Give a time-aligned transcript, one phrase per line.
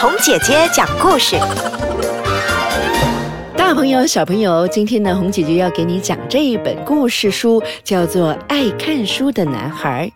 [0.00, 1.36] 红姐姐讲故事。
[3.54, 10.10] 大朋友、小朋友，今天呢，红姐姐要给你讲这一本故事书，叫做《爱看书的男孩》。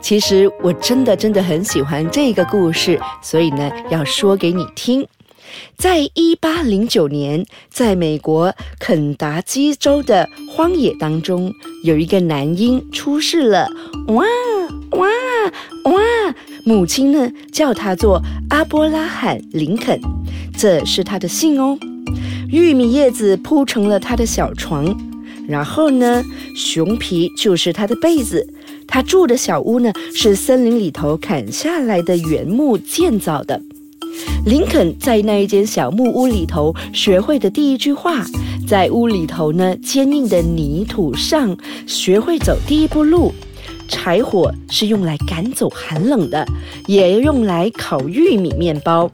[0.00, 5.04] 其实我真的真的很喜欢这个故事，所以呢，要说给你听。
[5.76, 13.68] 在一八零九年，在美国肯达基州的荒野当中，有一个男婴出世了。
[14.06, 14.24] 哇
[14.92, 15.08] 哇
[15.86, 15.93] 哇！
[16.66, 20.00] 母亲呢叫他做阿波拉罕·林肯，
[20.56, 21.78] 这是他的姓哦。
[22.48, 24.96] 玉米叶子铺成了他的小床，
[25.46, 26.24] 然后呢，
[26.56, 28.46] 熊皮就是他的被子。
[28.86, 33.60] 他住的小屋呢，是森林里头砍下来的原木建造的。
[34.46, 38.24] 林肯在那一间小木屋里头学会的第一句话，
[38.66, 41.54] 在屋里头呢坚硬的泥土上
[41.86, 43.34] 学会走第一步路。
[43.88, 46.46] 柴火是用来赶走寒冷的，
[46.86, 49.10] 也用来烤玉米面包。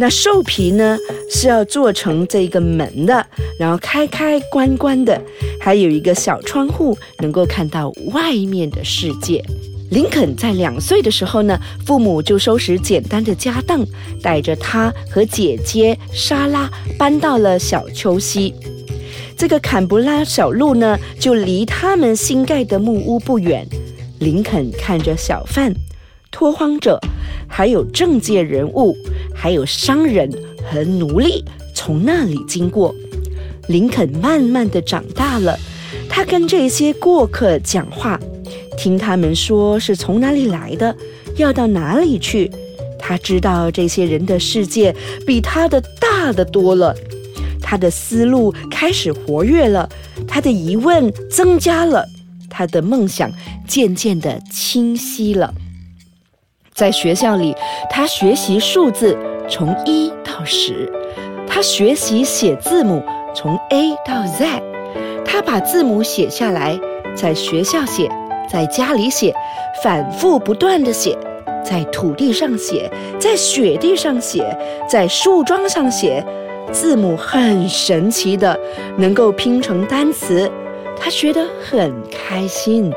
[0.00, 0.96] 那兽皮呢
[1.28, 3.26] 是要做成这个门的，
[3.58, 5.20] 然后开开关关的，
[5.60, 9.44] 还有一个小窗户，能够看到外面的世界。
[9.90, 13.84] 林肯在两岁的时候呢，父母就收拾简单的家当，
[14.22, 18.54] 带着他和姐姐莎拉搬到了小丘西。
[19.38, 23.64] 这个坎布拉小路呢，就离他们新盖的木屋不远。
[24.18, 25.72] 林肯看着小贩、
[26.32, 26.98] 拓荒者，
[27.46, 28.96] 还有政界人物，
[29.32, 30.28] 还有商人
[30.68, 32.92] 和奴隶从那里经过。
[33.68, 35.56] 林肯慢慢的长大了，
[36.08, 38.18] 他跟这些过客讲话，
[38.76, 40.96] 听他们说是从哪里来的，
[41.36, 42.50] 要到哪里去。
[42.98, 44.92] 他知道这些人的世界
[45.24, 46.92] 比他的大得多了，
[47.62, 49.88] 他的思路开始活跃了，
[50.26, 52.06] 他的疑问增加了。
[52.50, 53.30] 他的梦想
[53.66, 55.52] 渐渐的清晰了。
[56.74, 57.54] 在学校里，
[57.90, 59.16] 他学习数字
[59.48, 60.90] 从一到十，
[61.46, 63.02] 他学习写字母
[63.34, 64.62] 从 A 到 Z，
[65.24, 66.78] 他把字母写下来，
[67.14, 68.10] 在学校写，
[68.50, 69.34] 在家里写，
[69.84, 71.16] 反复不断的写，
[71.64, 72.90] 在土地上写，
[73.20, 74.56] 在雪地上写，
[74.88, 76.24] 在树桩上写，
[76.72, 78.58] 字母很神奇的，
[78.96, 80.50] 能够拼成单词。
[81.00, 82.92] 他学得很开心，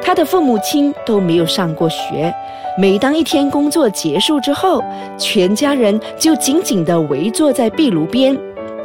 [0.00, 2.32] 他的父母亲都没有上过学。
[2.78, 4.82] 每当一天工作结束之后，
[5.18, 8.36] 全家人就紧紧地围坐在壁炉边，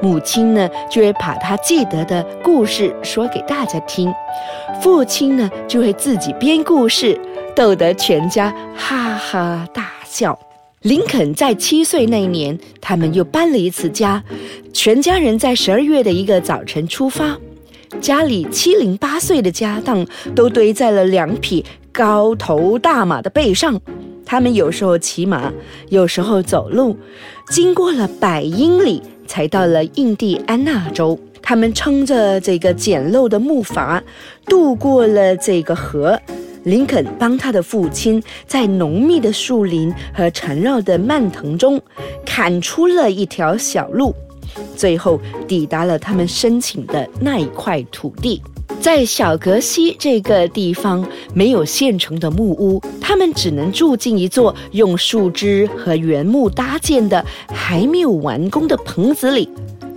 [0.02, 4.14] 母亲呢就会把他记得的故事说给大家听，
[4.82, 7.20] 父亲呢就会自己编故事，
[7.56, 10.38] 逗得全家哈哈大笑。
[10.82, 14.24] 林肯在七岁那年，他们又搬了一次家，
[14.72, 17.38] 全家人在十二月的一个早晨出发。
[18.00, 23.78] 家里七零八碎的家当都堆在了两匹高头大马的背上，
[24.26, 25.52] 他们有时候骑马，
[25.90, 26.96] 有时候走路，
[27.50, 31.20] 经过了百英里，才到了印第安纳州。
[31.42, 34.02] 他们撑着这个简陋的木筏，
[34.46, 36.18] 渡过了这个河。
[36.64, 41.82] 林肯帮他的父亲在浓密的树林和缠绕的蔓藤中
[42.26, 44.14] 砍出了一条小路。
[44.76, 48.42] 最后抵达了他们申请的那一块土地，
[48.82, 59.48] 在小格西这个地方没有现成的木屋，他们只能住进一座用树枝和原木搭建的还没有完工的棚子里。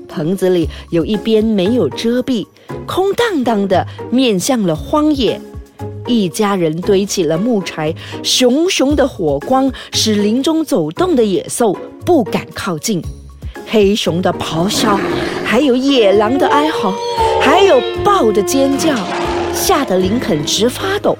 [0.06, 2.46] 棚子里有一边没有遮蔽，
[2.86, 5.40] 空荡荡的，面向了荒野。
[6.12, 13.02] 一家人堆起了木柴，熊熊的火光使林中走动的野兽不敢靠近。
[13.66, 15.00] 黑熊的咆哮，
[15.44, 16.94] 还有野狼的哀嚎，
[17.40, 18.94] 还有豹的尖叫，
[19.54, 21.16] 吓得林肯直发抖。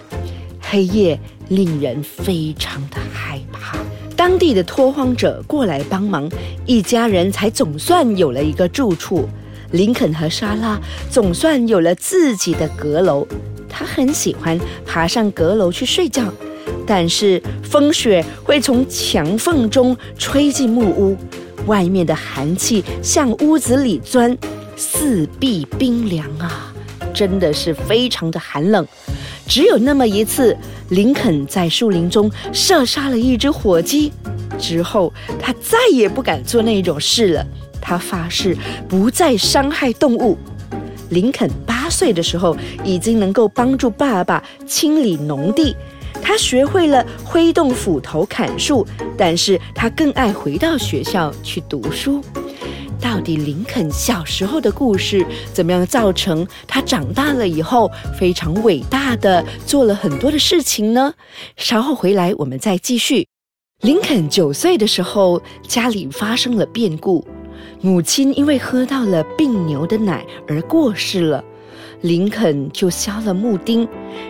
[0.60, 3.78] 黑夜令人非常的害怕。
[4.14, 6.28] 当地的拓荒者过来帮忙，
[6.66, 9.26] 一家人才总算有了一个住处。
[9.70, 10.78] 林肯和莎拉
[11.10, 13.26] 总算有了自己的阁楼。
[13.72, 14.56] 他很喜欢
[14.86, 16.32] 爬上阁楼去睡觉，
[16.86, 21.16] 但是风雪会从墙缝中吹进木屋。
[21.66, 24.36] 外面的寒气向屋子里钻，
[24.76, 26.74] 四壁冰凉啊，
[27.14, 28.86] 真的是非常的寒冷。
[29.46, 30.56] 只有那么一次，
[30.90, 34.12] 林肯在树林中射杀了一只火鸡，
[34.58, 37.46] 之后他再也不敢做那种事了。
[37.80, 38.56] 他发誓
[38.88, 40.36] 不再伤害动物。
[41.12, 45.76] 林肯八岁的时候，已经能够帮助爸爸清理农地。
[46.22, 48.86] 他学会了挥动斧头砍树，
[49.16, 52.22] 但是他更爱回到学校去读书。
[53.00, 61.12] 到底林肯小时候的故事怎么样造成他长大了以后非常伟大的做了很多的事情呢？
[61.56, 63.26] 稍后回来我们再继续。
[63.80, 67.26] 林肯九岁的时候，家里发生了变故，
[67.84, 71.44] 母亲因为喝到了病牛的奶而过世了。
[72.02, 73.86] 林肯就削了木钉，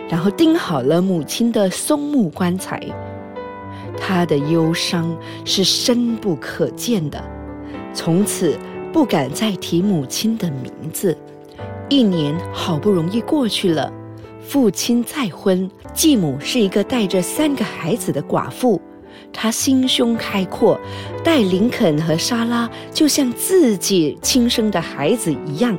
[0.09, 2.81] 然后钉好了母亲的松木棺材。
[3.95, 5.15] 他的忧伤
[5.45, 7.23] 是深不可见的，
[7.93, 8.57] 从此
[8.91, 11.15] 不敢再提母亲的名字。
[11.89, 13.91] 一年好不容易过去了，
[14.41, 18.81] 父亲再婚，继母是一个带着三个孩子的寡妇。
[19.31, 20.79] 他心胸开阔，
[21.23, 25.77] 待林肯和莎拉就像自己亲生的孩子一样。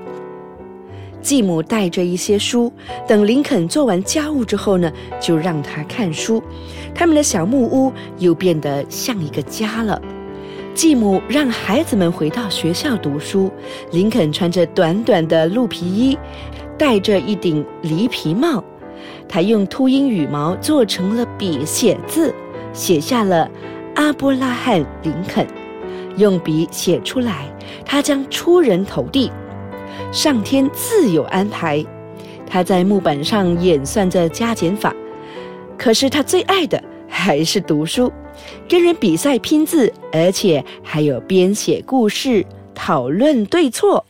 [1.20, 2.70] 继母带着一些书，
[3.08, 6.42] 等林肯做完家务之后呢，就让他看书。
[6.94, 10.00] 他们的小木屋又变得像一个家了。
[10.74, 13.50] 继母让孩子们回到学校读书，
[13.92, 16.18] 林肯穿着短短的鹿皮衣，
[16.76, 18.62] 戴着一顶狸皮帽，
[19.26, 22.34] 他用秃鹰羽毛做成了笔写字。
[22.74, 23.50] 写下了
[23.94, 25.46] 阿波拉罕·林肯，
[26.18, 27.46] 用笔写出来，
[27.86, 29.32] 他将出人头地。
[30.12, 31.82] 上天自有安排，
[32.46, 34.92] 他在木板上演算着加减法。
[35.78, 38.12] 可是他最爱的还是读书，
[38.68, 42.44] 跟人比赛拼字，而且还有编写故事、
[42.74, 44.04] 讨论对错。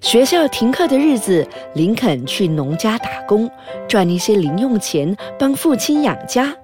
[0.00, 3.50] 学校停课的日子，林肯去农家打工，
[3.88, 6.54] 赚一些零用钱，帮父亲养家。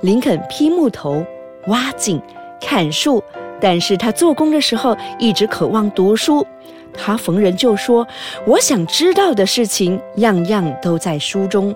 [0.00, 1.24] 林肯劈木头、
[1.66, 2.20] 挖井、
[2.60, 3.22] 砍树，
[3.60, 6.46] 但是他做工的时候一直渴望读书。
[6.92, 8.06] 他逢人就说
[8.46, 11.74] ：“我想知道的事情，样样都在书中。”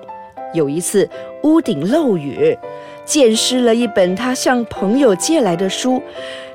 [0.55, 1.09] 有一次
[1.43, 2.57] 屋顶漏雨，
[3.05, 6.03] 溅湿了一本他向朋友借来的书。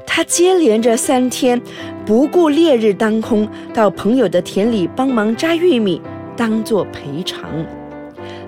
[0.06, 1.62] 他接连着三天，
[2.06, 6.02] 不顾烈日当空，到朋友的田里帮忙摘玉米，
[6.36, 7.44] 当做赔偿。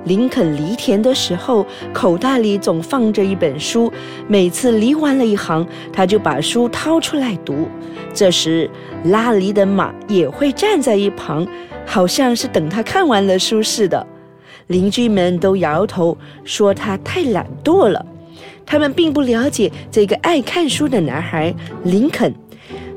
[0.06, 3.92] 林肯犁田的时候，口袋里总放着一本书。
[4.28, 7.68] 每次犁完了一行，他就把书掏出来读。
[8.14, 8.70] 这时，
[9.06, 11.48] 拉犁的马也会站在一旁，
[11.86, 14.06] 好像是等他看完了书似的。
[14.68, 18.06] 邻居们都摇头说他太懒惰了。
[18.66, 21.54] 他们并不了解这个爱看书的男孩
[21.84, 22.34] 林肯。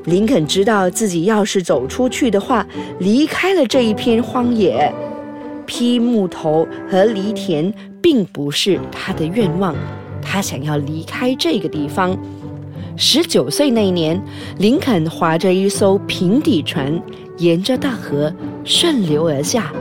[0.05, 2.65] 林肯知道自己要是走出去的话，
[2.99, 4.93] 离开了这一片荒野。
[5.75, 9.75] 劈木头和犁田并不是他的愿望，
[10.21, 12.15] 他想要离开这个地方。
[12.95, 14.23] 十九岁那年，
[14.59, 17.01] 林肯划着一艘平底船，
[17.39, 18.31] 沿着大河
[18.63, 19.73] 顺流而下，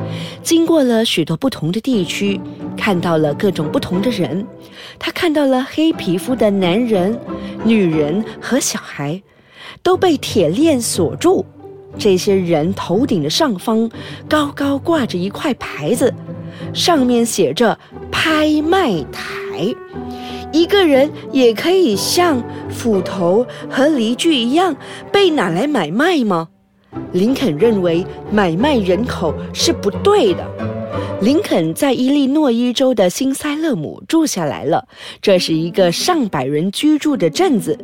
[0.42, 2.40] 经过了许多不同的地区，
[2.74, 4.46] 看到了各种不同的人。
[4.98, 7.20] 他看到了黑皮肤的男人、
[7.64, 9.22] 女人和小孩，
[9.82, 11.44] 都被铁链锁住。
[11.98, 13.90] 这些人头顶的上方
[14.28, 16.12] 高高挂着一块牌子，
[16.72, 17.78] 上面写着
[18.10, 19.74] “拍卖台”。
[20.52, 24.76] 一个人也可以像斧头和犁具一样
[25.10, 26.48] 被拿来买卖吗？
[27.12, 30.46] 林肯认为买卖人口是不对的。
[31.22, 34.86] 林肯在伊利诺伊州的新塞勒姆住下来了，
[35.22, 37.78] 这是一个上百人居住的镇子。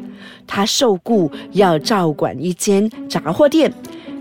[0.47, 3.73] 他受雇要照管一间杂货店。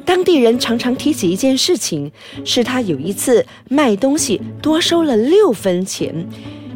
[0.07, 2.09] 当地人常常提起一件事情，
[2.45, 6.25] 是他有一次卖东西多收了六分钱。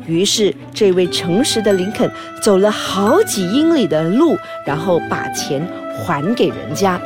[0.06, 2.12] 于是，这位诚实的林肯
[2.44, 4.36] 走了好几英里的路，
[4.68, 5.66] 然后把钱
[5.98, 7.02] 还给人家。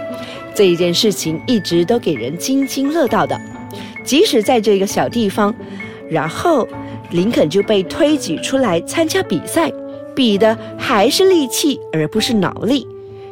[0.55, 3.39] 这一件事情一直都给人津津乐道的，
[4.03, 5.53] 即使在这个小地方。
[6.09, 6.67] 然后，
[7.11, 9.71] 林肯就被推举出来参加比赛，
[10.15, 12.87] 比的还是力气，而不是脑力。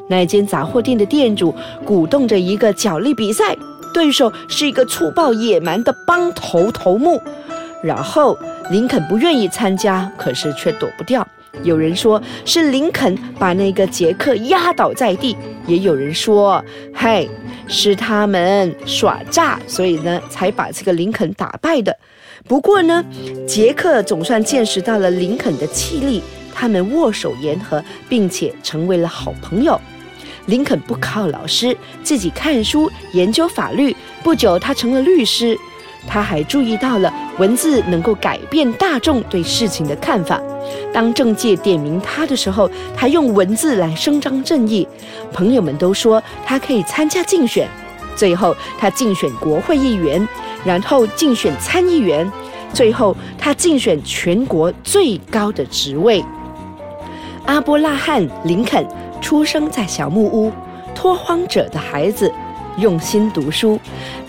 [0.08, 1.54] 那间杂货店的店主
[1.86, 3.56] 鼓动着一个角力比赛，
[3.94, 7.22] 对手是一个粗暴野蛮的帮头头目。
[7.84, 8.38] 然后
[8.72, 11.28] 林肯不愿意参加，可是却躲不掉。
[11.64, 16.64] 有人说是林肯把那个杰克压倒在地，也有人说，
[16.96, 17.30] 嘿，
[17.68, 21.96] 是他们耍诈，所以呢才把这个林肯打败的。
[22.48, 23.04] 不过呢，
[23.48, 29.80] 杰克总算见识到了林肯的气力，他们握手言和，并且成为了好朋友。
[30.48, 33.96] 林肯不靠老师，自己看书研究法律。
[34.24, 35.58] 不久，他成了律师。
[36.06, 40.42] 他还注意到了文字能够改变大众对事情的看法。
[40.92, 44.86] 当政界点名他的时候，他用文字来伸张正义。
[45.32, 47.70] 朋友们都说他可以参加竞选。
[48.18, 50.28] 最后，他竞选国会议员，
[50.66, 52.30] 然后竞选参议员，
[52.74, 56.24] 最后他竞选全国最高的职位——
[57.48, 58.86] 阿波拉罕·林肯。
[59.24, 60.52] 出生在小木屋，
[60.94, 62.32] 拓荒者的孩子，
[62.78, 63.80] 用心读书，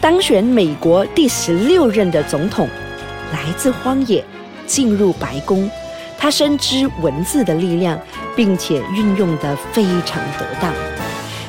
[0.01, 2.67] 当选美国第十六任的总统，
[3.33, 4.25] 来自荒野，
[4.67, 5.69] 进入白宫。
[6.17, 7.99] 他深知文字的力量，
[8.35, 10.73] 并且运用得非常得当。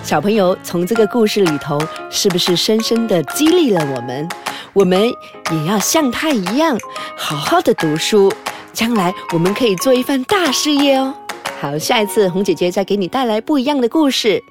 [0.04, 4.28] 小朋友从这个故事里头，是不是深深的激励了我们？
[4.74, 5.02] 我们
[5.52, 6.78] 也要像他一样，
[7.16, 8.30] 好好的读书，
[8.74, 11.14] 将来我们可以做一番大事业哦。
[11.60, 14.44] 好，下一次红姐姐再给你带来不一样的故事。